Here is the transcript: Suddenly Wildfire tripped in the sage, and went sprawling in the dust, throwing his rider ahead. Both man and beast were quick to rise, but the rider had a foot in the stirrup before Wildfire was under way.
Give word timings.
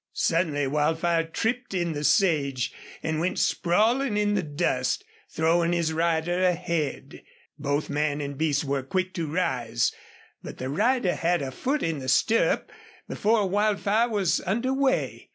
Suddenly 0.13 0.65
Wildfire 0.65 1.25
tripped 1.25 1.75
in 1.75 1.93
the 1.93 2.03
sage, 2.03 2.73
and 3.03 3.19
went 3.19 3.37
sprawling 3.37 4.17
in 4.17 4.33
the 4.33 4.41
dust, 4.41 5.05
throwing 5.29 5.73
his 5.73 5.93
rider 5.93 6.41
ahead. 6.41 7.21
Both 7.59 7.87
man 7.87 8.19
and 8.19 8.35
beast 8.35 8.63
were 8.65 8.81
quick 8.81 9.13
to 9.13 9.31
rise, 9.31 9.93
but 10.41 10.57
the 10.57 10.69
rider 10.69 11.13
had 11.13 11.43
a 11.43 11.51
foot 11.51 11.83
in 11.83 11.99
the 11.99 12.09
stirrup 12.09 12.71
before 13.07 13.47
Wildfire 13.47 14.09
was 14.09 14.41
under 14.43 14.73
way. 14.73 15.29